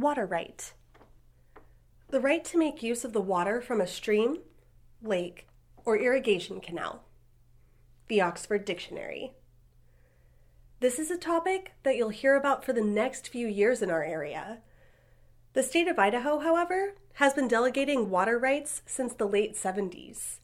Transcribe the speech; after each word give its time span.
Water 0.00 0.24
right. 0.24 0.72
The 2.08 2.20
right 2.20 2.42
to 2.46 2.56
make 2.56 2.82
use 2.82 3.04
of 3.04 3.12
the 3.12 3.20
water 3.20 3.60
from 3.60 3.82
a 3.82 3.86
stream, 3.86 4.38
lake, 5.02 5.46
or 5.84 5.98
irrigation 5.98 6.58
canal. 6.62 7.04
The 8.08 8.22
Oxford 8.22 8.64
Dictionary. 8.64 9.34
This 10.80 10.98
is 10.98 11.10
a 11.10 11.18
topic 11.18 11.74
that 11.82 11.96
you'll 11.96 12.08
hear 12.08 12.34
about 12.34 12.64
for 12.64 12.72
the 12.72 12.80
next 12.80 13.28
few 13.28 13.46
years 13.46 13.82
in 13.82 13.90
our 13.90 14.02
area. 14.02 14.60
The 15.52 15.62
state 15.62 15.86
of 15.86 15.98
Idaho, 15.98 16.38
however, 16.38 16.94
has 17.16 17.34
been 17.34 17.46
delegating 17.46 18.08
water 18.08 18.38
rights 18.38 18.80
since 18.86 19.12
the 19.12 19.28
late 19.28 19.54
70s. 19.54 20.38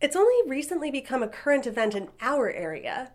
It's 0.00 0.16
only 0.16 0.48
recently 0.48 0.90
become 0.90 1.22
a 1.22 1.28
current 1.28 1.66
event 1.66 1.94
in 1.94 2.08
our 2.22 2.50
area. 2.50 3.12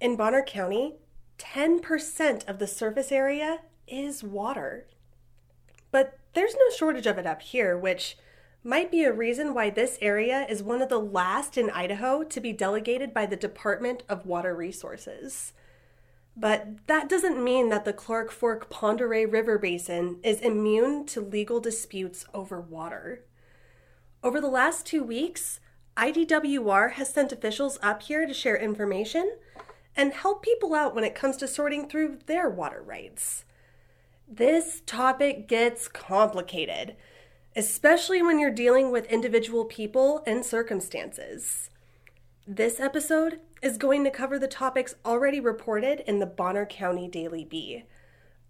In 0.00 0.14
Bonner 0.14 0.44
County, 0.44 0.94
10% 1.38 2.48
of 2.48 2.60
the 2.60 2.68
surface 2.68 3.10
area 3.10 3.58
is 3.86 4.22
water. 4.22 4.86
But 5.90 6.18
there's 6.32 6.54
no 6.54 6.76
shortage 6.76 7.06
of 7.06 7.18
it 7.18 7.26
up 7.26 7.42
here, 7.42 7.78
which 7.78 8.16
might 8.62 8.90
be 8.90 9.04
a 9.04 9.12
reason 9.12 9.52
why 9.52 9.70
this 9.70 9.98
area 10.00 10.46
is 10.48 10.62
one 10.62 10.80
of 10.80 10.88
the 10.88 10.98
last 10.98 11.58
in 11.58 11.70
Idaho 11.70 12.24
to 12.24 12.40
be 12.40 12.52
delegated 12.52 13.12
by 13.12 13.26
the 13.26 13.36
Department 13.36 14.02
of 14.08 14.26
Water 14.26 14.54
Resources. 14.54 15.52
But 16.36 16.86
that 16.86 17.08
doesn't 17.08 17.42
mean 17.42 17.68
that 17.68 17.84
the 17.84 17.92
Clark 17.92 18.32
Fork 18.32 18.66
Oreille 18.82 19.28
River 19.28 19.58
Basin 19.58 20.18
is 20.24 20.40
immune 20.40 21.06
to 21.06 21.20
legal 21.20 21.60
disputes 21.60 22.24
over 22.34 22.60
water. 22.60 23.24
Over 24.22 24.40
the 24.40 24.48
last 24.48 24.86
two 24.86 25.04
weeks, 25.04 25.60
IDWR 25.96 26.92
has 26.94 27.12
sent 27.12 27.30
officials 27.30 27.78
up 27.82 28.02
here 28.02 28.26
to 28.26 28.34
share 28.34 28.56
information 28.56 29.36
and 29.94 30.12
help 30.12 30.42
people 30.42 30.74
out 30.74 30.94
when 30.94 31.04
it 31.04 31.14
comes 31.14 31.36
to 31.36 31.46
sorting 31.46 31.88
through 31.88 32.18
their 32.26 32.48
water 32.48 32.82
rights. 32.82 33.44
This 34.26 34.80
topic 34.86 35.46
gets 35.48 35.86
complicated, 35.86 36.96
especially 37.54 38.22
when 38.22 38.38
you're 38.38 38.50
dealing 38.50 38.90
with 38.90 39.04
individual 39.06 39.66
people 39.66 40.22
and 40.26 40.44
circumstances. 40.44 41.68
This 42.46 42.80
episode 42.80 43.40
is 43.60 43.76
going 43.76 44.02
to 44.04 44.10
cover 44.10 44.38
the 44.38 44.48
topics 44.48 44.94
already 45.04 45.40
reported 45.40 46.00
in 46.06 46.20
the 46.20 46.26
Bonner 46.26 46.64
County 46.64 47.06
Daily 47.06 47.44
Bee, 47.44 47.84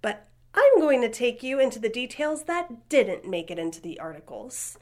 but 0.00 0.28
I'm 0.54 0.80
going 0.80 1.00
to 1.00 1.10
take 1.10 1.42
you 1.42 1.58
into 1.58 1.80
the 1.80 1.88
details 1.88 2.44
that 2.44 2.88
didn't 2.88 3.28
make 3.28 3.50
it 3.50 3.58
into 3.58 3.80
the 3.80 3.98
articles. 3.98 4.78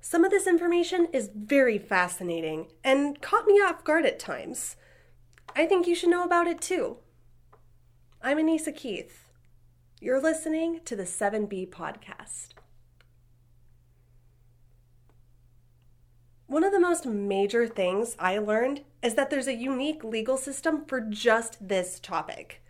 Some 0.00 0.24
of 0.24 0.30
this 0.30 0.46
information 0.46 1.06
is 1.12 1.30
very 1.34 1.78
fascinating 1.78 2.68
and 2.82 3.20
caught 3.20 3.46
me 3.46 3.54
off 3.54 3.84
guard 3.84 4.06
at 4.06 4.18
times. 4.18 4.76
I 5.54 5.66
think 5.66 5.86
you 5.86 5.94
should 5.94 6.10
know 6.10 6.24
about 6.24 6.46
it 6.46 6.62
too. 6.62 6.96
I'm 8.22 8.38
Anissa 8.38 8.74
Keith. 8.74 9.23
You're 10.04 10.20
listening 10.20 10.80
to 10.84 10.96
the 10.96 11.04
7B 11.04 11.70
podcast. 11.70 12.48
One 16.46 16.62
of 16.62 16.72
the 16.72 16.78
most 16.78 17.06
major 17.06 17.66
things 17.66 18.14
I 18.18 18.36
learned 18.36 18.82
is 19.02 19.14
that 19.14 19.30
there's 19.30 19.46
a 19.46 19.54
unique 19.54 20.04
legal 20.04 20.36
system 20.36 20.84
for 20.84 21.00
just 21.00 21.68
this 21.68 21.98
topic. 21.98 22.62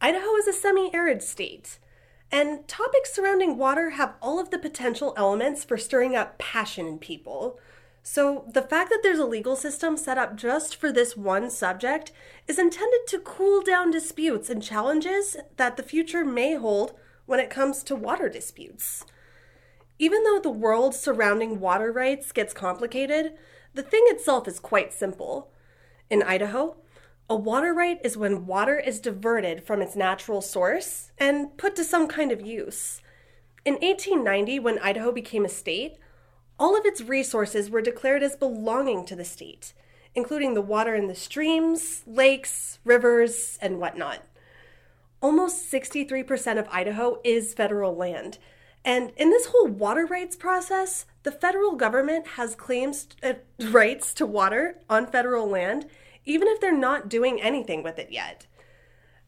Idaho 0.00 0.34
is 0.34 0.48
a 0.48 0.52
semi 0.52 0.92
arid 0.92 1.22
state, 1.22 1.78
and 2.32 2.66
topics 2.66 3.14
surrounding 3.14 3.56
water 3.56 3.90
have 3.90 4.16
all 4.20 4.40
of 4.40 4.50
the 4.50 4.58
potential 4.58 5.14
elements 5.16 5.62
for 5.62 5.78
stirring 5.78 6.16
up 6.16 6.38
passion 6.38 6.88
in 6.88 6.98
people. 6.98 7.60
So, 8.10 8.46
the 8.54 8.62
fact 8.62 8.88
that 8.88 9.00
there's 9.02 9.18
a 9.18 9.26
legal 9.26 9.54
system 9.54 9.98
set 9.98 10.16
up 10.16 10.34
just 10.34 10.74
for 10.76 10.90
this 10.90 11.14
one 11.14 11.50
subject 11.50 12.10
is 12.46 12.58
intended 12.58 13.00
to 13.08 13.18
cool 13.18 13.60
down 13.60 13.90
disputes 13.90 14.48
and 14.48 14.62
challenges 14.62 15.36
that 15.58 15.76
the 15.76 15.82
future 15.82 16.24
may 16.24 16.54
hold 16.54 16.94
when 17.26 17.38
it 17.38 17.50
comes 17.50 17.82
to 17.82 17.94
water 17.94 18.30
disputes. 18.30 19.04
Even 19.98 20.24
though 20.24 20.40
the 20.40 20.48
world 20.48 20.94
surrounding 20.94 21.60
water 21.60 21.92
rights 21.92 22.32
gets 22.32 22.54
complicated, 22.54 23.34
the 23.74 23.82
thing 23.82 24.04
itself 24.06 24.48
is 24.48 24.58
quite 24.58 24.94
simple. 24.94 25.52
In 26.08 26.22
Idaho, 26.22 26.78
a 27.28 27.36
water 27.36 27.74
right 27.74 27.98
is 28.02 28.16
when 28.16 28.46
water 28.46 28.78
is 28.78 29.00
diverted 29.00 29.64
from 29.64 29.82
its 29.82 29.94
natural 29.94 30.40
source 30.40 31.12
and 31.18 31.58
put 31.58 31.76
to 31.76 31.84
some 31.84 32.08
kind 32.08 32.32
of 32.32 32.40
use. 32.40 33.02
In 33.66 33.74
1890, 33.74 34.60
when 34.60 34.78
Idaho 34.78 35.12
became 35.12 35.44
a 35.44 35.50
state, 35.50 35.98
all 36.58 36.76
of 36.76 36.84
its 36.84 37.00
resources 37.00 37.70
were 37.70 37.82
declared 37.82 38.22
as 38.22 38.36
belonging 38.36 39.04
to 39.06 39.16
the 39.16 39.24
state, 39.24 39.72
including 40.14 40.54
the 40.54 40.62
water 40.62 40.94
in 40.94 41.06
the 41.06 41.14
streams, 41.14 42.02
lakes, 42.06 42.78
rivers, 42.84 43.58
and 43.62 43.78
whatnot. 43.78 44.24
Almost 45.20 45.70
63% 45.70 46.58
of 46.58 46.68
Idaho 46.70 47.20
is 47.24 47.54
federal 47.54 47.94
land. 47.94 48.38
And 48.84 49.12
in 49.16 49.30
this 49.30 49.46
whole 49.46 49.66
water 49.66 50.06
rights 50.06 50.36
process, 50.36 51.04
the 51.22 51.32
federal 51.32 51.72
government 51.72 52.26
has 52.28 52.54
claims 52.54 53.08
uh, 53.22 53.34
rights 53.70 54.14
to 54.14 54.26
water 54.26 54.78
on 54.88 55.06
federal 55.06 55.48
land, 55.48 55.86
even 56.24 56.48
if 56.48 56.60
they're 56.60 56.76
not 56.76 57.08
doing 57.08 57.40
anything 57.40 57.82
with 57.82 57.98
it 57.98 58.10
yet. 58.10 58.46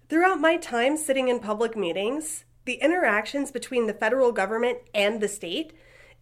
Throughout 0.08 0.40
my 0.40 0.56
time 0.56 0.96
sitting 0.96 1.28
in 1.28 1.38
public 1.38 1.76
meetings, 1.76 2.44
the 2.64 2.74
interactions 2.74 3.50
between 3.50 3.86
the 3.86 3.94
federal 3.94 4.32
government 4.32 4.78
and 4.94 5.20
the 5.20 5.28
state 5.28 5.72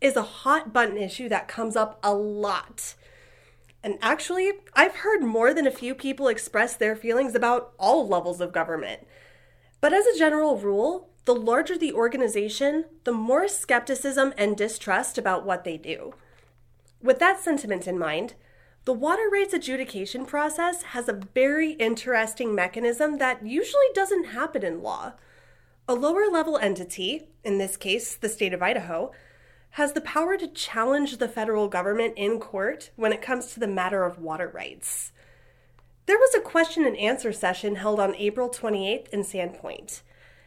is 0.00 0.16
a 0.16 0.22
hot 0.22 0.72
button 0.72 0.96
issue 0.96 1.28
that 1.28 1.48
comes 1.48 1.76
up 1.76 1.98
a 2.02 2.14
lot. 2.14 2.94
And 3.82 3.98
actually, 4.02 4.52
I've 4.74 4.96
heard 4.96 5.22
more 5.22 5.54
than 5.54 5.66
a 5.66 5.72
few 5.72 5.94
people 5.94 6.28
express 6.28 6.76
their 6.76 6.96
feelings 6.96 7.34
about 7.34 7.72
all 7.78 8.06
levels 8.06 8.40
of 8.40 8.52
government. 8.52 9.06
But 9.80 9.92
as 9.92 10.06
a 10.06 10.18
general 10.18 10.56
rule, 10.58 11.10
the 11.24 11.34
larger 11.34 11.78
the 11.78 11.92
organization, 11.92 12.86
the 13.04 13.12
more 13.12 13.48
skepticism 13.48 14.32
and 14.36 14.56
distrust 14.56 15.18
about 15.18 15.44
what 15.44 15.64
they 15.64 15.76
do. 15.76 16.14
With 17.02 17.18
that 17.20 17.38
sentiment 17.38 17.86
in 17.86 17.98
mind, 17.98 18.34
the 18.84 18.92
water 18.94 19.28
rights 19.30 19.52
adjudication 19.52 20.24
process 20.24 20.82
has 20.82 21.08
a 21.08 21.20
very 21.34 21.72
interesting 21.72 22.54
mechanism 22.54 23.18
that 23.18 23.46
usually 23.46 23.86
doesn't 23.94 24.28
happen 24.28 24.64
in 24.64 24.82
law. 24.82 25.12
A 25.86 25.94
lower 25.94 26.28
level 26.30 26.56
entity, 26.56 27.28
in 27.44 27.58
this 27.58 27.76
case 27.76 28.16
the 28.16 28.28
state 28.28 28.54
of 28.54 28.62
Idaho, 28.62 29.12
has 29.72 29.92
the 29.92 30.00
power 30.00 30.36
to 30.36 30.48
challenge 30.48 31.18
the 31.18 31.28
federal 31.28 31.68
government 31.68 32.14
in 32.16 32.40
court 32.40 32.90
when 32.96 33.12
it 33.12 33.22
comes 33.22 33.48
to 33.48 33.60
the 33.60 33.68
matter 33.68 34.04
of 34.04 34.18
water 34.18 34.48
rights. 34.48 35.12
There 36.06 36.18
was 36.18 36.34
a 36.34 36.40
question 36.40 36.86
and 36.86 36.96
answer 36.96 37.32
session 37.32 37.76
held 37.76 38.00
on 38.00 38.14
April 38.16 38.48
28th 38.48 39.08
in 39.10 39.22
Sandpoint. 39.22 40.00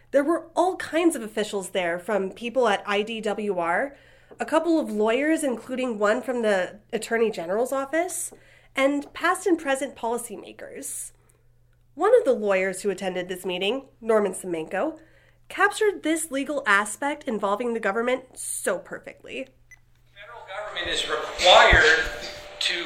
There 0.09 0.24
were 0.24 0.48
all 0.56 0.76
kinds 0.76 1.16
of 1.16 1.22
officials 1.22 1.70
there, 1.70 2.00
from 2.00 2.32
people 2.32 2.68
at 2.68 2.86
IDWR, 2.86 3.92
a 4.40 4.46
couple 4.46 4.80
of 4.80 4.92
lawyers, 4.92 5.44
including 5.44 6.00
one 6.00 6.22
from 6.22 6.42
the 6.42 6.80
Attorney 6.92 7.32
General's 7.32 7.72
office, 7.72 8.34
and 8.76 9.14
past 9.14 9.46
and 9.46 9.58
present 9.58 9.96
policymakers. 9.96 11.12
One 11.94 12.18
of 12.18 12.26
the 12.26 12.34
lawyers 12.34 12.82
who 12.82 12.90
attended 12.90 13.30
this 13.30 13.46
meeting, 13.46 13.86
Norman 14.02 14.34
Semanko, 14.34 14.98
captured 15.52 16.02
this 16.02 16.32
legal 16.32 16.64
aspect 16.66 17.28
involving 17.28 17.74
the 17.74 17.80
government 17.80 18.24
so 18.36 18.80
perfectly. 18.80 19.50
The 20.08 20.16
federal 20.16 20.48
government 20.48 20.88
is 20.88 21.10
required 21.10 22.08
to 22.72 22.86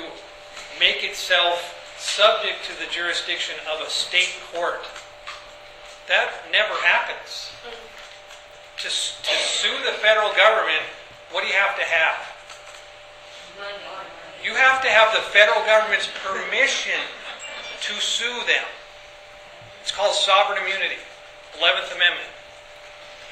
make 0.80 1.04
itself 1.04 1.96
subject 2.00 2.66
to 2.66 2.74
the 2.84 2.92
jurisdiction 2.92 3.56
of 3.72 3.86
a 3.86 3.90
state 3.90 4.34
court. 4.52 4.82
That 6.08 6.34
never 6.52 6.74
happens. 6.82 7.54
To, 8.78 8.88
to 8.90 8.90
sue 8.90 9.78
the 9.86 9.94
federal 10.02 10.34
government, 10.34 10.82
what 11.32 11.42
do 11.42 11.48
you 11.48 11.54
have 11.54 11.78
to 11.78 11.86
have? 11.86 12.18
You 14.44 14.56
have 14.56 14.82
to 14.82 14.90
have 14.90 15.14
the 15.14 15.22
federal 15.30 15.64
government's 15.66 16.10
permission 16.26 17.00
to 17.82 17.94
sue 18.02 18.42
them. 18.48 18.66
It's 19.82 19.92
called 19.92 20.14
sovereign 20.14 20.62
immunity, 20.62 20.98
11th 21.62 21.96
Amendment. 21.96 22.35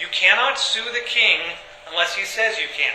You 0.01 0.07
cannot 0.11 0.57
sue 0.57 0.85
the 0.93 1.05
king 1.05 1.39
unless 1.89 2.15
he 2.15 2.25
says 2.25 2.57
you 2.57 2.69
can. 2.73 2.93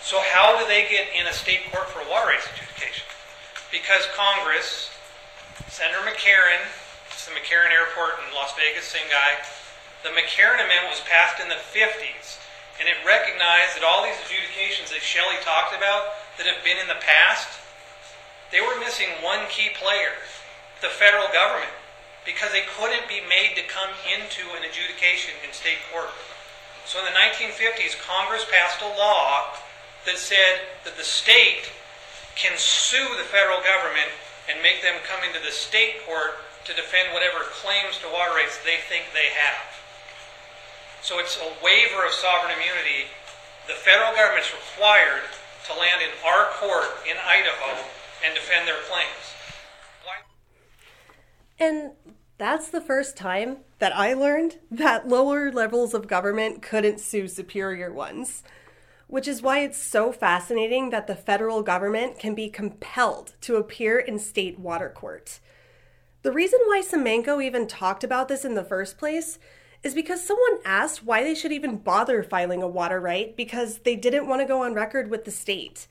So 0.00 0.20
how 0.32 0.56
do 0.56 0.64
they 0.68 0.88
get 0.88 1.08
in 1.12 1.26
a 1.26 1.32
state 1.32 1.68
court 1.72 1.88
for 1.88 2.00
water 2.08 2.32
rights 2.32 2.48
adjudication? 2.48 3.04
Because 3.72 4.04
Congress, 4.16 4.92
Senator 5.68 6.00
McCarran, 6.04 6.60
it's 7.08 7.28
the 7.28 7.36
McCarran 7.36 7.72
Airport 7.72 8.20
in 8.24 8.32
Las 8.32 8.52
Vegas, 8.56 8.84
same 8.84 9.08
guy. 9.08 9.40
The 10.04 10.12
McCarran 10.12 10.60
Amendment 10.60 10.92
was 10.92 11.00
passed 11.08 11.40
in 11.40 11.48
the 11.48 11.60
50s, 11.72 12.40
and 12.80 12.88
it 12.88 13.00
recognized 13.04 13.76
that 13.76 13.84
all 13.84 14.04
these 14.04 14.20
adjudications 14.28 14.92
that 14.92 15.00
Shelley 15.00 15.40
talked 15.40 15.72
about 15.72 16.20
that 16.36 16.48
have 16.48 16.60
been 16.60 16.76
in 16.76 16.88
the 16.88 17.00
past, 17.00 17.48
they 18.52 18.60
were 18.60 18.76
missing 18.80 19.08
one 19.24 19.44
key 19.48 19.72
player, 19.72 20.20
the 20.80 20.92
federal 20.92 21.28
government 21.32 21.72
because 22.24 22.52
they 22.52 22.64
couldn't 22.76 23.04
be 23.08 23.20
made 23.28 23.52
to 23.56 23.64
come 23.68 23.92
into 24.08 24.48
an 24.56 24.64
adjudication 24.64 25.36
in 25.44 25.52
state 25.52 25.80
court. 25.92 26.08
So 26.88 27.00
in 27.00 27.08
the 27.08 27.16
1950s, 27.16 27.96
Congress 28.00 28.44
passed 28.48 28.80
a 28.80 28.92
law 28.96 29.52
that 30.04 30.20
said 30.20 30.64
that 30.84 30.96
the 30.96 31.04
state 31.04 31.72
can 32.36 32.56
sue 32.56 33.08
the 33.16 33.28
federal 33.28 33.60
government 33.64 34.08
and 34.48 34.60
make 34.60 34.82
them 34.84 35.00
come 35.08 35.24
into 35.24 35.40
the 35.40 35.52
state 35.52 36.04
court 36.04 36.40
to 36.64 36.76
defend 36.76 37.12
whatever 37.12 37.44
claims 37.60 38.00
to 38.00 38.08
water 38.08 38.36
rights 38.36 38.60
they 38.64 38.80
think 38.88 39.04
they 39.12 39.32
have. 39.32 39.68
So 41.04 41.20
it's 41.20 41.36
a 41.36 41.52
waiver 41.60 42.04
of 42.04 42.12
sovereign 42.12 42.56
immunity. 42.56 43.12
The 43.68 43.76
federal 43.76 44.12
government's 44.16 44.52
required 44.52 45.28
to 45.68 45.72
land 45.76 46.00
in 46.00 46.12
our 46.24 46.52
court 46.60 46.88
in 47.04 47.16
Idaho 47.20 47.76
and 48.24 48.32
defend 48.32 48.68
their 48.68 48.80
claims. 48.88 49.33
And 51.58 51.92
that's 52.38 52.68
the 52.68 52.80
first 52.80 53.16
time 53.16 53.58
that 53.78 53.96
I 53.96 54.12
learned 54.14 54.58
that 54.70 55.08
lower 55.08 55.52
levels 55.52 55.94
of 55.94 56.08
government 56.08 56.62
couldn't 56.62 57.00
sue 57.00 57.28
superior 57.28 57.92
ones. 57.92 58.42
Which 59.06 59.28
is 59.28 59.42
why 59.42 59.60
it's 59.60 59.78
so 59.78 60.12
fascinating 60.12 60.90
that 60.90 61.06
the 61.06 61.14
federal 61.14 61.62
government 61.62 62.18
can 62.18 62.34
be 62.34 62.48
compelled 62.48 63.34
to 63.42 63.56
appear 63.56 63.98
in 63.98 64.18
state 64.18 64.58
water 64.58 64.88
court. 64.88 65.40
The 66.22 66.32
reason 66.32 66.60
why 66.64 66.80
Semanko 66.80 67.44
even 67.44 67.66
talked 67.66 68.02
about 68.02 68.28
this 68.28 68.44
in 68.44 68.54
the 68.54 68.64
first 68.64 68.96
place 68.96 69.38
is 69.82 69.94
because 69.94 70.26
someone 70.26 70.58
asked 70.64 71.04
why 71.04 71.22
they 71.22 71.34
should 71.34 71.52
even 71.52 71.76
bother 71.76 72.22
filing 72.22 72.62
a 72.62 72.66
water 72.66 72.98
right 72.98 73.36
because 73.36 73.80
they 73.80 73.94
didn't 73.94 74.26
want 74.26 74.40
to 74.40 74.46
go 74.46 74.62
on 74.62 74.72
record 74.72 75.10
with 75.10 75.26
the 75.26 75.30
state. 75.30 75.86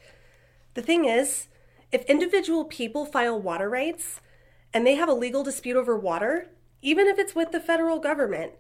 The 0.74 0.82
thing 0.82 1.06
is, 1.06 1.48
if 1.92 2.04
individual 2.06 2.66
people 2.66 3.06
file 3.06 3.40
water 3.40 3.70
rights 3.70 4.20
and 4.74 4.86
they 4.86 4.96
have 4.96 5.10
a 5.10 5.14
legal 5.14 5.44
dispute 5.44 5.78
over 5.78 5.98
water, 5.98 6.50
even 6.82 7.08
if 7.08 7.20
it's 7.20 7.36
with 7.36 7.52
the 7.52 7.60
federal 7.60 8.00
government, 8.00 8.54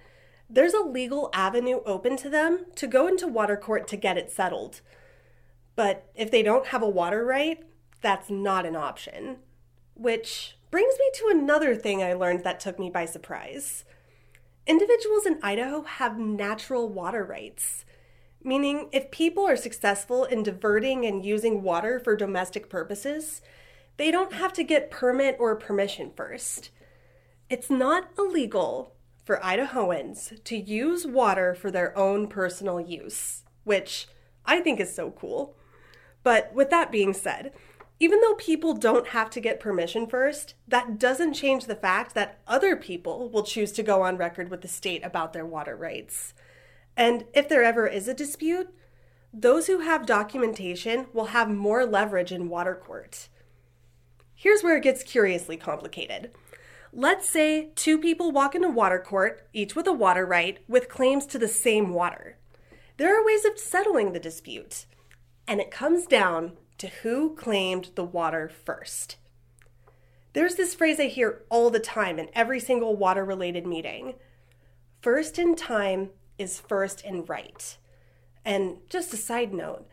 there's 0.50 0.74
a 0.74 0.81
legal 0.81 1.30
avenue 1.33 1.81
open 1.86 2.15
to 2.18 2.30
them 2.30 2.65
to 2.75 2.88
go 2.88 3.07
into 3.07 3.27
water 3.27 3.57
court 3.57 3.88
to 3.88 3.98
get 3.98 4.18
it 4.18 4.31
settled. 4.31 4.81
But 5.75 6.10
if 6.15 6.30
they 6.30 6.44
don't 6.44 6.68
have 6.68 6.83
a 6.83 6.89
water 6.89 7.25
right, 7.25 7.63
that's 8.01 8.30
not 8.30 8.65
an 8.65 8.75
option. 8.75 9.38
Which 9.95 10.57
brings 10.69 10.94
me 11.00 11.10
to 11.15 11.27
another 11.31 11.75
thing 11.75 12.04
I 12.04 12.13
learned 12.13 12.44
that 12.44 12.59
took 12.59 12.77
me 12.77 12.89
by 12.89 13.06
surprise. 13.06 13.86
Individuals 14.68 15.25
in 15.25 15.39
Idaho 15.42 15.81
have 15.83 16.18
natural 16.19 16.88
water 16.88 17.24
rights, 17.24 17.86
meaning 18.44 18.89
if 18.92 19.12
people 19.12 19.45
are 19.45 19.57
successful 19.57 20.24
in 20.25 20.44
diverting 20.44 21.06
and 21.06 21.25
using 21.25 21.63
water 21.63 22.00
for 22.00 22.16
domestic 22.16 22.69
purposes, 22.69 23.42
they 23.98 24.12
don't 24.12 24.34
have 24.34 24.54
to 24.54 24.63
get 24.63 24.92
permit 24.92 25.36
or 25.40 25.56
permission 25.56 26.12
first. 26.16 26.72
It's 27.50 27.69
not 27.69 28.10
illegal 28.18 28.95
for 29.24 29.38
Idahoans 29.38 30.44
to 30.44 30.57
use 30.57 31.06
water 31.06 31.54
for 31.54 31.72
their 31.72 31.98
own 31.98 32.28
personal 32.28 32.80
use, 32.80 33.44
which 33.63 34.07
I 34.45 34.60
think 34.60 34.80
is 34.80 34.94
so 34.94 35.12
cool. 35.12 35.56
But 36.24 36.54
with 36.54 36.69
that 36.69 36.92
being 36.92 37.13
said, 37.13 37.54
even 38.00 38.19
though 38.22 38.34
people 38.36 38.74
don't 38.74 39.10
have 39.10 39.30
to 39.30 39.40
get 39.40 39.60
permission 39.60 40.07
first, 40.07 40.56
that 40.68 41.00
doesn't 41.00 41.34
change 41.34 41.66
the 41.66 41.75
fact 41.75 42.16
that 42.16 42.40
other 42.48 42.75
people 42.75 43.30
will 43.30 43.44
choose 43.44 43.72
to 43.74 43.84
go 43.84 44.01
on 44.01 44.18
record 44.18 44.50
with 44.50 44.62
the 44.62 44.68
state 44.68 45.06
about 45.06 45.31
their 45.31 45.45
water 45.45 45.75
rights. 45.75 46.34
And 46.98 47.25
if 47.34 47.48
there 47.48 47.63
ever 47.63 47.88
is 47.88 48.07
a 48.07 48.13
dispute, 48.13 48.74
those 49.34 49.68
who 49.68 49.80
have 49.80 50.06
documentation 50.06 51.07
will 51.13 51.28
have 51.28 51.50
more 51.50 51.86
leverage 51.86 52.31
in 52.31 52.50
water 52.50 52.75
court. 52.75 53.30
Here's 54.44 54.62
where 54.62 54.75
it 54.75 54.84
gets 54.84 55.04
curiously 55.04 55.56
complicated. 55.56 56.31
Let's 56.92 57.30
say 57.30 57.69
two 57.75 57.98
people 57.98 58.34
walk 58.34 58.56
into 58.56 58.68
water 58.68 59.00
court, 59.00 59.48
each 59.54 59.74
with 59.74 59.88
a 59.88 59.94
water 59.94 60.25
right, 60.25 60.60
with 60.68 60.90
claims 60.90 61.25
to 61.28 61.40
the 61.40 61.48
same 61.48 61.94
water. 61.94 62.36
There 62.98 63.18
are 63.18 63.25
ways 63.25 63.45
of 63.45 63.57
settling 63.57 64.12
the 64.12 64.19
dispute, 64.19 64.86
and 65.48 65.62
it 65.62 65.72
comes 65.72 66.06
down 66.06 66.57
to 66.80 66.88
who 66.88 67.34
claimed 67.38 67.92
the 67.95 68.04
water 68.04 68.50
first. 68.50 69.16
There's 70.34 70.56
this 70.56 70.75
phrase 70.75 71.00
I 71.00 71.07
hear 71.07 71.44
all 71.50 71.69
the 71.69 71.80
time 71.80 72.19
in 72.19 72.28
every 72.34 72.60
single 72.60 72.98
water 72.98 73.24
related 73.24 73.66
meeting 73.66 74.16
first 75.00 75.40
in 75.40 75.56
time 75.56 76.10
is 76.38 76.60
first 76.60 77.00
in 77.06 77.24
right. 77.24 77.78
And 78.44 78.80
just 78.90 79.13
a 79.13 79.18
side 79.18 79.54
note, 79.54 79.88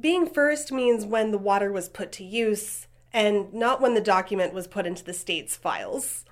being 0.00 0.26
first 0.26 0.72
means 0.72 1.04
when 1.04 1.30
the 1.30 1.38
water 1.38 1.70
was 1.70 1.88
put 1.88 2.10
to 2.12 2.24
use 2.24 2.88
and 3.12 3.52
not 3.52 3.80
when 3.80 3.94
the 3.94 4.00
document 4.00 4.54
was 4.54 4.66
put 4.66 4.86
into 4.86 5.04
the 5.04 5.12
state's 5.12 5.56
files. 5.56 6.24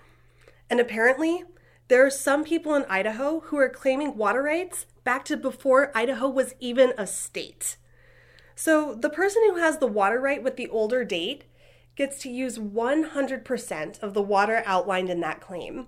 And 0.68 0.80
apparently, 0.80 1.44
there 1.88 2.04
are 2.06 2.10
some 2.10 2.44
people 2.44 2.74
in 2.74 2.84
Idaho 2.88 3.40
who 3.40 3.58
are 3.58 3.68
claiming 3.68 4.16
water 4.16 4.42
rights 4.42 4.86
back 5.02 5.24
to 5.26 5.36
before 5.36 5.90
Idaho 5.96 6.28
was 6.28 6.54
even 6.60 6.92
a 6.96 7.06
state. 7.06 7.76
So 8.54 8.94
the 8.94 9.10
person 9.10 9.42
who 9.48 9.56
has 9.56 9.78
the 9.78 9.86
water 9.86 10.20
right 10.20 10.42
with 10.42 10.56
the 10.56 10.68
older 10.68 11.04
date 11.04 11.44
gets 11.96 12.18
to 12.18 12.30
use 12.30 12.58
100% 12.58 14.02
of 14.02 14.14
the 14.14 14.22
water 14.22 14.62
outlined 14.64 15.10
in 15.10 15.20
that 15.20 15.40
claim. 15.40 15.86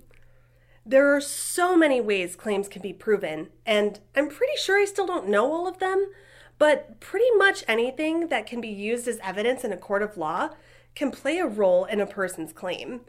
There 0.85 1.15
are 1.15 1.21
so 1.21 1.77
many 1.77 2.01
ways 2.01 2.35
claims 2.35 2.67
can 2.67 2.83
be 2.83 2.93
proven, 2.93 3.51
and 3.65 4.01
I'm 4.17 4.29
pretty 4.29 4.57
sure 4.57 4.81
I 4.81 4.85
still 4.85 5.07
don't 5.07 5.29
know 5.29 5.53
all 5.53 5.69
of 5.69 5.79
them, 5.79 6.11
but 6.59 6.99
pretty 6.99 7.31
much 7.37 7.63
anything 7.69 8.29
that 8.29 8.47
can 8.47 8.61
be 8.61 8.69
used 8.69 9.07
as 9.07 9.19
evidence 9.23 9.63
in 9.63 9.73
a 9.73 9.77
court 9.77 10.03
of 10.03 10.17
law 10.17 10.51
can 10.95 11.11
play 11.11 11.39
a 11.39 11.47
role 11.47 11.85
in 11.85 12.01
a 12.01 12.07
person's 12.07 12.53
claim 12.53 13.03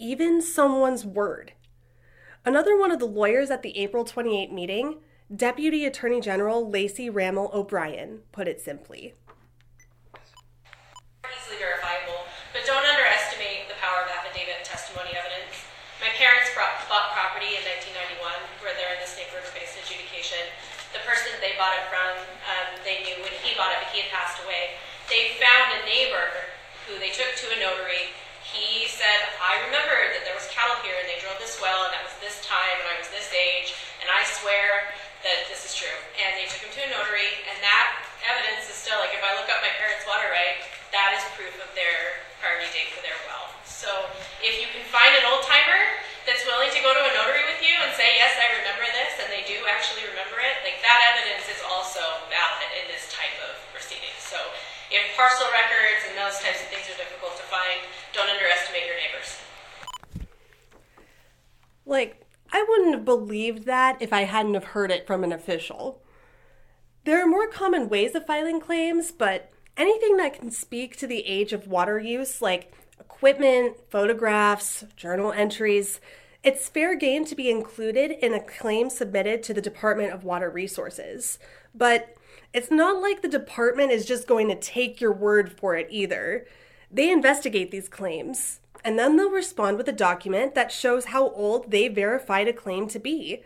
even 0.00 0.40
someone's 0.40 1.04
word. 1.04 1.52
Another 2.42 2.72
one 2.72 2.90
of 2.90 2.98
the 2.98 3.06
lawyers 3.06 3.52
at 3.52 3.60
the 3.60 3.76
April 3.76 4.02
28 4.02 4.48
meeting, 4.50 4.96
Deputy 5.28 5.84
Attorney 5.84 6.24
General 6.24 6.64
Lacey 6.64 7.12
Rammel 7.12 7.52
O'Brien, 7.52 8.24
put 8.32 8.48
it 8.48 8.64
simply. 8.64 9.12
Easily 11.28 11.60
verifiable, 11.60 12.24
but 12.56 12.64
don't 12.64 12.80
underestimate 12.80 13.68
the 13.68 13.76
power 13.76 14.08
of 14.08 14.10
affidavit 14.16 14.56
and 14.56 14.64
testimony 14.64 15.12
evidence. 15.12 15.68
My 16.00 16.08
parents 16.16 16.48
bought 16.56 17.12
property 17.12 17.60
in 17.60 17.62
1991 17.84 18.24
where 18.64 18.72
they're 18.80 18.96
in 18.96 19.04
this 19.04 19.20
neighborhood-based 19.20 19.84
adjudication. 19.84 20.48
The 20.96 21.04
person 21.04 21.28
they 21.44 21.60
bought 21.60 21.76
it 21.76 21.84
from, 21.92 22.24
um, 22.48 22.80
they 22.88 23.04
knew 23.04 23.20
when 23.20 23.36
he 23.44 23.52
bought 23.52 23.76
it, 23.76 23.84
but 23.84 23.92
he 23.92 24.00
had 24.00 24.08
passed 24.08 24.40
away. 24.48 24.80
They 25.12 25.36
found 25.36 25.76
a 25.76 25.80
neighbor 25.84 26.50
who 26.90 26.98
they 26.98 27.14
took 27.14 27.30
to 27.38 27.46
a 27.54 27.58
notary. 27.62 28.10
He 28.42 28.90
said, 28.90 29.30
I 29.38 29.62
remember 29.70 29.94
that 30.10 30.26
there 30.26 30.34
was 30.34 30.50
cattle 30.50 30.74
here 30.82 30.98
and 30.98 31.06
they 31.06 31.22
drove 31.22 31.38
this 31.38 31.62
well 31.62 31.86
and 31.86 31.94
that 31.94 32.02
was 32.02 32.18
this 32.18 32.42
time 32.42 32.82
and 32.82 32.90
I 32.90 32.98
was 32.98 33.06
this 33.14 33.30
age 33.30 33.78
and 34.02 34.10
I 34.10 34.26
swear 34.26 34.90
that 35.22 35.46
this 35.46 35.62
is 35.62 35.70
true. 35.70 35.94
And 36.18 36.34
they 36.34 36.50
took 36.50 36.66
him 36.66 36.74
to 36.74 36.82
a 36.82 36.90
notary 36.90 37.30
and 37.46 37.54
that 37.62 38.02
evidence 38.26 38.66
is 38.66 38.74
still 38.74 38.98
like 38.98 39.14
if 39.14 39.22
I 39.22 39.38
look 39.38 39.46
up 39.46 39.62
my 39.62 39.70
parents' 39.78 40.02
water 40.02 40.26
right, 40.34 40.66
that 40.90 41.14
is 41.14 41.22
proof 41.38 41.54
of 41.62 41.70
their 41.78 42.26
priority 42.42 42.66
date 42.74 42.90
for 42.90 42.98
their 43.06 43.14
well. 43.30 43.54
So 43.62 44.10
if 44.42 44.58
you 44.58 44.66
can 44.74 44.82
find 44.90 45.14
an 45.14 45.30
old 45.30 45.46
timer 45.46 46.02
that's 46.26 46.42
willing 46.42 46.74
to 46.74 46.80
go 46.82 46.90
to 46.90 47.02
a 47.06 47.12
notary 47.14 47.46
with 47.46 47.62
you 47.62 47.72
and 47.86 47.94
say, 47.94 48.18
yes, 48.18 48.34
I 48.36 48.60
remember 48.60 48.84
this, 48.92 49.16
and 49.24 49.28
they 49.32 49.40
do 49.48 49.56
actually 49.64 50.04
remember 50.04 50.36
it, 50.36 50.60
like 50.66 50.82
that 50.84 51.00
evidence 51.16 51.48
is 51.48 51.62
also 51.64 52.02
valid 52.28 52.68
in 52.76 52.84
this 52.92 53.08
type 53.08 53.32
of 53.46 53.56
proceeding. 53.72 54.12
So 54.20 54.36
records 55.52 56.06
and 56.08 56.16
those 56.16 56.38
types 56.40 56.62
of 56.62 56.68
things 56.68 56.86
are 56.86 56.96
difficult 56.96 57.36
to 57.36 57.42
find, 57.44 57.80
don't 58.12 58.30
underestimate 58.30 58.86
your 58.86 58.96
neighbors. 58.96 59.38
Like, 61.86 62.22
I 62.52 62.64
wouldn't 62.68 62.94
have 62.94 63.04
believed 63.04 63.64
that 63.66 64.00
if 64.00 64.12
I 64.12 64.22
hadn't 64.22 64.54
have 64.54 64.64
heard 64.64 64.90
it 64.90 65.06
from 65.06 65.24
an 65.24 65.32
official. 65.32 66.02
There 67.04 67.22
are 67.22 67.26
more 67.26 67.48
common 67.48 67.88
ways 67.88 68.14
of 68.14 68.26
filing 68.26 68.60
claims, 68.60 69.12
but 69.12 69.50
anything 69.76 70.16
that 70.18 70.38
can 70.38 70.50
speak 70.50 70.96
to 70.96 71.06
the 71.06 71.26
age 71.26 71.52
of 71.52 71.66
water 71.66 71.98
use, 71.98 72.42
like 72.42 72.72
equipment, 72.98 73.76
photographs, 73.88 74.84
journal 74.96 75.32
entries, 75.32 76.00
it's 76.42 76.68
fair 76.68 76.94
game 76.94 77.24
to 77.26 77.34
be 77.34 77.50
included 77.50 78.10
in 78.10 78.32
a 78.32 78.40
claim 78.40 78.88
submitted 78.88 79.42
to 79.42 79.54
the 79.54 79.60
Department 79.60 80.12
of 80.12 80.24
Water 80.24 80.48
Resources. 80.48 81.38
But 81.74 82.16
it's 82.52 82.70
not 82.70 83.00
like 83.00 83.22
the 83.22 83.28
department 83.28 83.92
is 83.92 84.06
just 84.06 84.26
going 84.26 84.48
to 84.48 84.54
take 84.54 85.00
your 85.00 85.12
word 85.12 85.52
for 85.52 85.76
it 85.76 85.86
either. 85.90 86.46
They 86.90 87.10
investigate 87.10 87.70
these 87.70 87.88
claims, 87.88 88.60
and 88.84 88.98
then 88.98 89.16
they'll 89.16 89.30
respond 89.30 89.76
with 89.76 89.88
a 89.88 89.92
document 89.92 90.54
that 90.54 90.72
shows 90.72 91.06
how 91.06 91.30
old 91.30 91.70
they 91.70 91.88
verified 91.88 92.48
a 92.48 92.52
claim 92.52 92.88
to 92.88 92.98
be. 92.98 93.42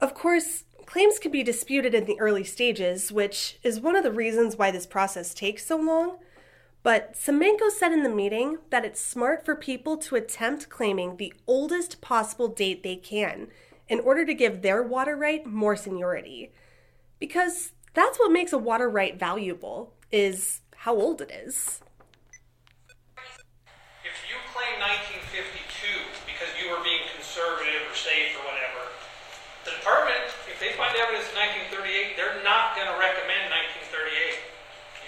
Of 0.00 0.14
course, 0.14 0.64
claims 0.86 1.18
can 1.18 1.32
be 1.32 1.42
disputed 1.42 1.94
in 1.94 2.04
the 2.04 2.18
early 2.20 2.44
stages, 2.44 3.10
which 3.10 3.58
is 3.62 3.80
one 3.80 3.96
of 3.96 4.04
the 4.04 4.12
reasons 4.12 4.56
why 4.56 4.70
this 4.70 4.86
process 4.86 5.34
takes 5.34 5.66
so 5.66 5.76
long. 5.76 6.18
But 6.84 7.14
Semanko 7.14 7.70
said 7.70 7.92
in 7.92 8.04
the 8.04 8.08
meeting 8.08 8.58
that 8.70 8.84
it's 8.84 9.00
smart 9.00 9.44
for 9.44 9.56
people 9.56 9.96
to 9.98 10.14
attempt 10.14 10.68
claiming 10.68 11.16
the 11.16 11.34
oldest 11.46 12.00
possible 12.00 12.48
date 12.48 12.82
they 12.82 12.96
can 12.96 13.48
in 13.88 14.00
order 14.00 14.24
to 14.24 14.32
give 14.32 14.62
their 14.62 14.82
water 14.82 15.16
right 15.16 15.44
more 15.44 15.74
seniority. 15.74 16.52
Because 17.18 17.72
that's 17.98 18.18
what 18.18 18.30
makes 18.30 18.54
a 18.54 18.58
water 18.58 18.88
right 18.88 19.18
valuable, 19.18 19.92
is 20.14 20.62
how 20.86 20.94
old 20.94 21.20
it 21.20 21.34
is. 21.34 21.82
If 24.06 24.16
you 24.30 24.38
claim 24.54 24.78
1952 24.78 26.30
because 26.30 26.46
you 26.62 26.70
were 26.70 26.78
being 26.86 27.02
conservative 27.18 27.82
or 27.90 27.96
safe 27.98 28.38
or 28.38 28.46
whatever, 28.46 28.86
the 29.66 29.74
department, 29.82 30.30
if 30.46 30.62
they 30.62 30.72
find 30.78 30.94
evidence 30.94 31.26
in 31.34 31.36
1938, 31.74 32.14
they're 32.14 32.38
not 32.46 32.78
going 32.78 32.86
to 32.86 32.96
recommend 32.96 33.50
1938. 33.50 34.46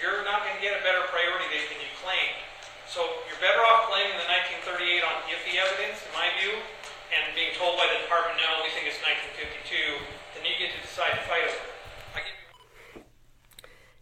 You're 0.03 0.27
not 0.27 0.43
going 0.43 0.59
to 0.59 0.63
get 0.65 0.75
a 0.75 0.83
better 0.83 1.07
priority 1.15 1.47
date 1.49 1.71
than 1.71 1.79
you 1.79 1.91
claimed. 2.03 2.43
So 2.91 3.07
you're 3.31 3.39
better 3.39 3.63
off 3.63 3.87
claiming 3.87 4.19
the 4.19 4.27
1938 4.67 5.07
on 5.07 5.15
iffy 5.31 5.55
evidence, 5.63 6.03
in 6.03 6.11
my 6.11 6.27
view, 6.43 6.59
and 7.15 7.23
being 7.39 7.55
told 7.55 7.79
by 7.79 7.87
the 7.87 8.03
department, 8.03 8.43
no, 8.43 8.67
we 8.67 8.75
think 8.75 8.91
it's 8.91 8.99
1952, 9.01 10.03
then 10.35 10.43
you 10.43 10.59
get 10.59 10.75
to 10.75 10.81
decide 10.83 11.15
to 11.15 11.23
fight 11.31 11.47
over 11.47 11.55
it. 11.55 11.80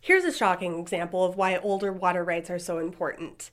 Here's 0.08 0.24
a 0.24 0.32
shocking 0.32 0.78
example 0.78 1.22
of 1.22 1.36
why 1.36 1.58
older 1.58 1.92
water 1.92 2.24
rights 2.24 2.48
are 2.48 2.58
so 2.58 2.78
important. 2.78 3.50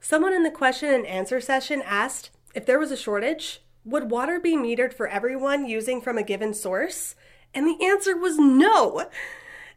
Someone 0.00 0.32
in 0.32 0.42
the 0.42 0.50
question 0.50 0.88
and 0.88 1.06
answer 1.06 1.38
session 1.38 1.82
asked 1.84 2.30
if 2.54 2.64
there 2.64 2.78
was 2.78 2.90
a 2.90 2.96
shortage, 2.96 3.60
would 3.84 4.10
water 4.10 4.40
be 4.40 4.56
metered 4.56 4.94
for 4.94 5.06
everyone 5.06 5.66
using 5.66 6.00
from 6.00 6.16
a 6.16 6.22
given 6.22 6.54
source? 6.54 7.14
And 7.52 7.66
the 7.66 7.84
answer 7.84 8.16
was 8.16 8.38
no. 8.38 9.10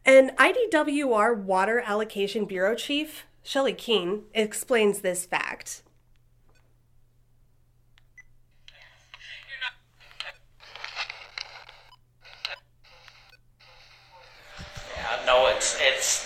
And 0.06 0.32
IDWR 0.38 1.36
Water 1.36 1.84
Allocation 1.86 2.46
Bureau 2.46 2.76
Chief, 2.76 3.26
Shelley 3.44 3.74
Keen, 3.74 4.22
explains 4.34 5.02
this 5.02 5.26
fact. 5.26 5.84
Yeah, 14.96 15.26
no, 15.26 15.49
it's 15.60 15.76
it's 15.82 16.26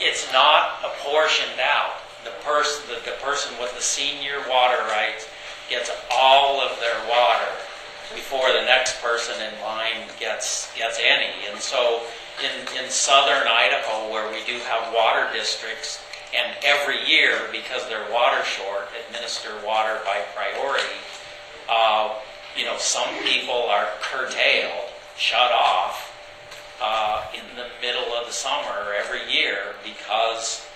it's 0.00 0.32
not 0.32 0.80
apportioned 0.80 1.60
out. 1.60 2.00
The 2.24 2.32
person 2.40 2.88
the, 2.88 3.04
the 3.04 3.16
person 3.20 3.52
with 3.60 3.74
the 3.76 3.82
senior 3.82 4.40
water 4.48 4.80
rights 4.88 5.28
gets 5.68 5.90
all 6.10 6.58
of 6.60 6.80
their 6.80 6.96
water 7.08 7.52
before 8.14 8.48
the 8.48 8.64
next 8.64 9.00
person 9.02 9.34
in 9.44 9.60
line 9.60 10.08
gets 10.18 10.72
gets 10.74 10.98
any. 10.98 11.52
And 11.52 11.60
so 11.60 12.00
in 12.40 12.82
in 12.82 12.88
southern 12.88 13.46
Idaho 13.46 14.10
where 14.10 14.32
we 14.32 14.42
do 14.46 14.56
have 14.64 14.94
water 14.94 15.28
districts 15.36 16.00
and 16.32 16.56
every 16.64 17.04
year 17.06 17.40
because 17.52 17.86
they're 17.90 18.10
water 18.10 18.42
short 18.42 18.88
administer 19.04 19.50
water 19.66 20.00
by 20.06 20.24
priority 20.34 20.96
uh, 21.68 22.14
you 22.56 22.64
know 22.64 22.76
some 22.78 23.08
people 23.22 23.68
are 23.68 23.86
curtailed 24.00 24.88
shut 25.18 25.52
off 25.52 26.11
uh, 26.82 27.24
in 27.32 27.56
the 27.56 27.66
middle 27.80 28.12
of 28.14 28.26
the 28.26 28.32
summer 28.32 28.92
every 28.98 29.22
year 29.32 29.74
because 29.84 30.66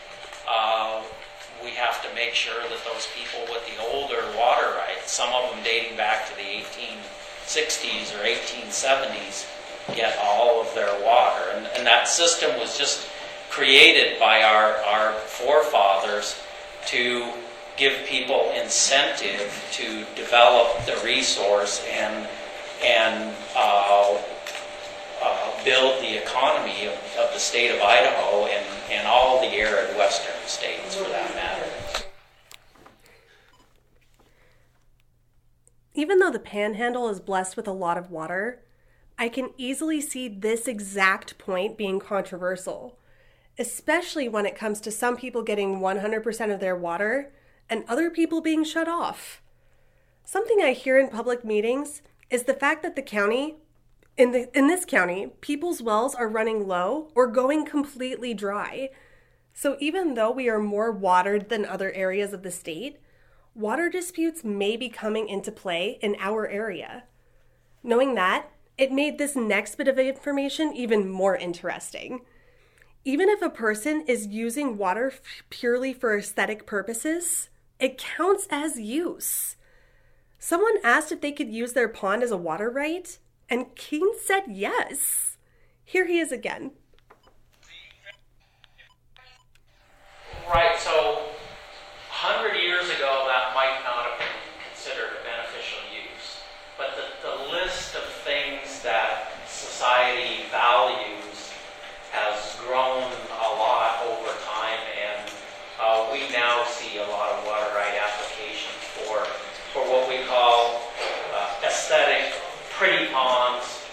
uh, 0.49 1.03
we 1.63 1.71
have 1.71 2.01
to 2.09 2.15
make 2.15 2.33
sure 2.33 2.63
that 2.63 2.79
those 2.85 3.09
people 3.19 3.41
with 3.53 3.67
the 3.67 3.83
older 3.93 4.23
water 4.39 4.73
rights, 4.79 5.11
some 5.11 5.33
of 5.35 5.51
them 5.51 5.63
dating 5.65 5.97
back 5.97 6.29
to 6.31 6.37
the 6.37 6.43
1860s 6.43 8.15
or 8.15 8.25
1870s, 8.25 9.47
get 9.97 10.17
all 10.23 10.61
of 10.61 10.73
their 10.75 10.93
water. 11.05 11.43
And, 11.55 11.67
and 11.77 11.87
that 11.87 12.07
system 12.07 12.59
was 12.61 12.79
just 12.79 13.09
created 13.51 14.21
by 14.21 14.43
our, 14.43 14.77
our 14.85 15.13
forefathers 15.13 16.41
to 16.87 17.33
give 17.77 18.07
people 18.07 18.53
incentive 18.57 19.65
to 19.73 20.05
develop 20.15 20.85
the 20.87 21.01
resource 21.05 21.85
and, 21.91 22.29
and 22.83 23.35
uh, 23.57 24.17
uh, 25.27 25.65
build 25.65 26.01
the 26.03 26.23
economy 26.23 26.87
of, 26.87 26.95
of 27.19 27.33
the 27.33 27.39
state 27.39 27.71
of 27.75 27.81
Idaho 27.81 28.47
and, 28.47 28.65
and 28.91 29.07
all 29.07 29.41
the 29.41 29.49
arid 29.49 29.97
western 29.97 30.35
states 30.47 30.95
for 30.95 31.09
that 31.09 31.35
matter. 31.35 32.05
Even 35.95 36.19
though 36.19 36.31
the 36.31 36.39
panhandle 36.39 37.09
is 37.09 37.21
blessed 37.21 37.57
with 37.57 37.67
a 37.67 37.73
lot 37.73 37.97
of 37.97 38.11
water, 38.11 38.63
I 39.19 39.31
can 39.31 39.51
easily 39.57 40.03
see 40.03 40.29
this 40.29 40.69
exact 40.69 41.39
point 41.39 41.79
being 41.79 41.99
controversial, 41.99 42.99
especially 43.59 44.29
when 44.29 44.45
it 44.45 44.57
comes 44.57 44.81
to 44.83 44.91
some 44.91 45.17
people 45.17 45.43
getting 45.43 45.81
100% 45.81 46.53
of 46.53 46.61
their 46.61 46.77
water 46.77 47.33
and 47.71 47.85
other 47.89 48.11
people 48.11 48.43
being 48.43 48.63
shut 48.63 48.89
off. 48.89 49.41
Something 50.23 50.61
I 50.61 50.73
hear 50.73 50.99
in 50.99 51.09
public 51.09 51.45
meetings 51.45 52.03
is 52.29 52.43
the 52.43 52.53
fact 52.53 52.83
that 52.83 52.95
the 52.95 53.03
county, 53.03 53.57
in, 54.17 54.33
the, 54.33 54.59
in 54.59 54.67
this 54.67 54.85
county, 54.85 55.29
people's 55.41 55.83
wells 55.83 56.15
are 56.15 56.29
running 56.29 56.67
low 56.67 57.11
or 57.15 57.27
going 57.27 57.67
completely 57.67 58.33
dry. 58.35 58.91
So 59.53 59.77
even 59.81 60.15
though 60.15 60.31
we 60.31 60.49
are 60.49 60.59
more 60.59 60.93
watered 60.93 61.49
than 61.49 61.65
other 61.65 61.93
areas 61.93 62.33
of 62.33 62.43
the 62.43 62.51
state, 62.51 62.99
water 63.55 63.89
disputes 63.89 64.45
may 64.45 64.77
be 64.77 64.89
coming 64.89 65.29
into 65.29 65.51
play 65.51 65.99
in 66.03 66.17
our 66.19 66.47
area. 66.47 67.05
Knowing 67.83 68.15
that, 68.15 68.51
it 68.77 68.93
made 68.93 69.17
this 69.17 69.37
next 69.37 69.77
bit 69.77 69.89
of 69.89 69.99
information 69.99 70.75
even 70.75 71.09
more 71.09 71.37
interesting. 71.37 72.21
Even 73.05 73.29
if 73.29 73.41
a 73.41 73.49
person 73.49 74.03
is 74.07 74.27
using 74.27 74.77
water 74.77 75.13
f- 75.13 75.21
purely 75.49 75.95
for 75.95 76.19
aesthetic 76.19 76.67
purposes, 76.67 77.49
it 77.79 77.97
counts 77.97 78.47
as 78.51 78.79
use. 78.79 79.57
Someone 80.39 80.77
asked 80.85 81.13
if 81.13 81.21
they 81.21 81.33
could 81.33 81.49
use 81.49 81.73
their 81.73 81.89
pond 81.89 82.23
as 82.23 82.31
a 82.31 82.37
water 82.37 82.69
right, 82.69 83.19
and 83.49 83.75
Keen 83.77 84.09
said 84.19 84.45
yes. 84.49 85.37
Here 85.85 86.07
he 86.07 86.19
is 86.19 86.33
again. 86.33 86.73
Right, 90.49 90.79
so 90.79 91.27
100 92.23 92.57
years 92.59 92.87
ago, 92.87 93.27
that 93.27 93.55
might 93.55 93.83
not 93.83 94.07
have 94.07 94.19
been 94.19 94.39
considered 94.71 95.19
a 95.19 95.23
beneficial 95.27 95.83
use. 95.91 96.39
But 96.79 96.95
the, 96.95 97.07
the 97.23 97.37
list 97.51 97.95
of 97.95 98.05
things 98.23 98.83
that 98.83 99.35
society 99.47 100.47
values 100.51 101.51
has 102.11 102.57
grown 102.63 103.03
a 103.03 103.49
lot 103.59 104.07
over 104.07 104.31
time, 104.47 104.81
and 104.97 105.29
uh, 105.83 106.09
we 106.13 106.31
now 106.33 106.65
see 106.65 106.99
a 106.99 107.07
lot 107.11 107.35
of 107.35 107.45
water 107.45 107.67
right 107.75 107.99
applications 107.99 108.81
for, 108.97 109.27
for 109.75 109.83
what 109.91 110.09
we 110.09 110.25
call 110.31 110.81
uh, 111.35 111.67
aesthetic, 111.67 112.33
pretty 112.71 113.13
ponds, 113.13 113.85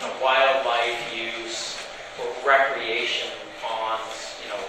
you 0.00 0.06
know, 0.06 0.12
wildlife 0.22 1.14
use, 1.14 1.76
or 2.20 2.30
recreation 2.46 3.28
ponds, 3.60 4.38
you 4.42 4.48
know, 4.48 4.62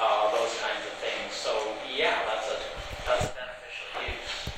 uh, 0.00 0.30
those 0.32 0.52
kinds 0.60 0.84
of 0.84 0.92
things. 1.00 1.32
So 1.32 1.52
yeah, 1.96 2.16
that's 2.26 2.48
a 2.48 2.56
that's 3.06 3.24
a 3.24 3.32
beneficial 3.36 4.00
use. 4.08 4.54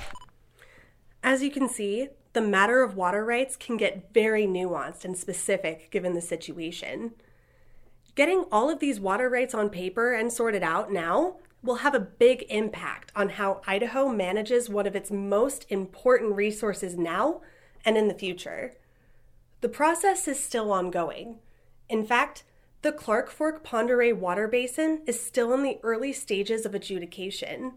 As 1.42 1.46
you 1.46 1.50
can 1.50 1.68
see, 1.68 2.06
the 2.34 2.40
matter 2.40 2.84
of 2.84 2.94
water 2.94 3.25
rights 3.25 3.56
can 3.56 3.76
get 3.76 4.14
very 4.14 4.46
nuanced 4.46 5.04
and 5.04 5.18
specific 5.18 5.90
given 5.90 6.12
the 6.12 6.20
situation. 6.20 7.14
Getting 8.14 8.44
all 8.52 8.70
of 8.70 8.78
these 8.78 9.00
water 9.00 9.28
rights 9.28 9.52
on 9.52 9.68
paper 9.68 10.14
and 10.14 10.32
sorted 10.32 10.62
out 10.62 10.92
now 10.92 11.38
will 11.61 11.82
have 11.82 11.96
a 11.96 11.99
big 11.99 12.44
impact 12.49 13.11
on 13.16 13.30
how 13.30 13.61
Idaho 13.66 14.08
manages 14.08 14.70
one 14.70 14.87
of 14.87 14.94
its 14.94 15.11
most 15.11 15.66
important 15.68 16.37
resources 16.37 16.96
now 16.96 17.40
and 17.84 17.96
in 17.96 18.06
the 18.06 18.14
future. 18.14 18.75
The 19.62 19.68
process 19.68 20.28
is 20.28 20.40
still 20.40 20.70
ongoing. 20.70 21.40
In 21.88 22.06
fact, 22.06 22.44
the 22.82 22.92
Clark 22.92 23.32
Fork 23.32 23.64
Pend 23.64 23.90
Water 24.20 24.46
Basin 24.46 25.02
is 25.08 25.20
still 25.20 25.52
in 25.52 25.64
the 25.64 25.80
early 25.82 26.12
stages 26.12 26.64
of 26.64 26.72
adjudication. 26.72 27.72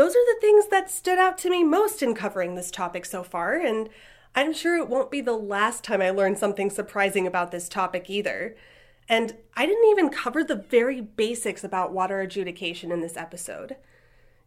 Those 0.00 0.16
are 0.16 0.34
the 0.34 0.40
things 0.40 0.68
that 0.68 0.90
stood 0.90 1.18
out 1.18 1.36
to 1.40 1.50
me 1.50 1.62
most 1.62 2.02
in 2.02 2.14
covering 2.14 2.54
this 2.54 2.70
topic 2.70 3.04
so 3.04 3.22
far, 3.22 3.58
and 3.58 3.90
I'm 4.34 4.54
sure 4.54 4.78
it 4.78 4.88
won't 4.88 5.10
be 5.10 5.20
the 5.20 5.36
last 5.36 5.84
time 5.84 6.00
I 6.00 6.08
learn 6.08 6.36
something 6.36 6.70
surprising 6.70 7.26
about 7.26 7.50
this 7.50 7.68
topic 7.68 8.08
either. 8.08 8.56
And 9.10 9.36
I 9.58 9.66
didn't 9.66 9.90
even 9.90 10.08
cover 10.08 10.42
the 10.42 10.54
very 10.54 11.02
basics 11.02 11.62
about 11.62 11.92
water 11.92 12.22
adjudication 12.22 12.90
in 12.90 13.02
this 13.02 13.18
episode. 13.18 13.76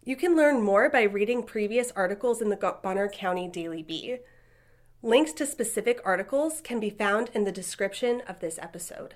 You 0.04 0.16
can 0.16 0.36
learn 0.36 0.64
more 0.64 0.90
by 0.90 1.04
reading 1.04 1.44
previous 1.44 1.92
articles 1.92 2.42
in 2.42 2.50
the 2.50 2.80
Bonner 2.82 3.08
County 3.08 3.48
Daily 3.48 3.84
Bee. 3.84 4.18
Links 5.04 5.34
to 5.34 5.46
specific 5.46 6.02
articles 6.04 6.62
can 6.62 6.80
be 6.80 6.90
found 6.90 7.30
in 7.36 7.44
the 7.44 7.52
description 7.52 8.24
of 8.28 8.40
this 8.40 8.58
episode. 8.60 9.14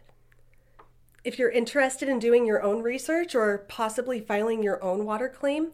If 1.23 1.39
you're 1.39 1.49
interested 1.49 2.07
in 2.07 2.19
doing 2.19 2.45
your 2.45 2.61
own 2.61 2.83
research 2.83 3.33
or 3.33 3.65
possibly 3.67 4.19
filing 4.19 4.61
your 4.61 4.83
own 4.83 5.03
water 5.03 5.29
claim, 5.29 5.71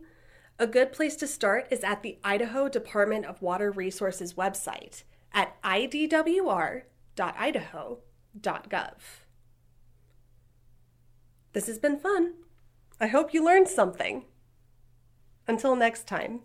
a 0.59 0.67
good 0.67 0.91
place 0.93 1.15
to 1.17 1.27
start 1.27 1.67
is 1.71 1.83
at 1.83 2.03
the 2.03 2.17
Idaho 2.23 2.69
Department 2.69 3.25
of 3.25 3.41
Water 3.41 3.71
Resources 3.71 4.35
website 4.35 5.03
at 5.33 5.61
idwr.idaho.gov. 5.63 6.83
This 11.53 11.67
has 11.67 11.79
been 11.79 11.97
fun. 11.99 12.33
I 12.99 13.07
hope 13.07 13.33
you 13.33 13.43
learned 13.43 13.67
something. 13.67 14.25
Until 15.47 15.75
next 15.75 16.07
time, 16.07 16.41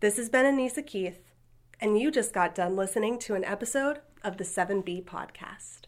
this 0.00 0.16
has 0.16 0.28
been 0.28 0.46
Anissa 0.46 0.86
Keith, 0.86 1.32
and 1.80 1.98
you 1.98 2.10
just 2.10 2.32
got 2.32 2.54
done 2.54 2.76
listening 2.76 3.18
to 3.20 3.34
an 3.34 3.44
episode 3.44 4.00
of 4.22 4.36
the 4.36 4.44
7B 4.44 5.04
podcast. 5.04 5.87